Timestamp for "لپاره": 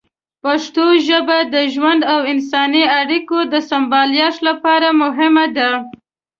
4.49-4.87